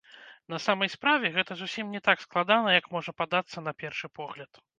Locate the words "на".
0.53-0.59, 3.69-3.77